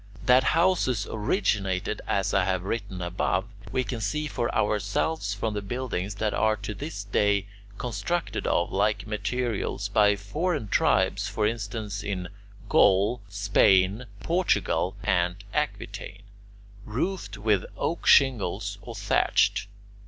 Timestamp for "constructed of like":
7.77-9.05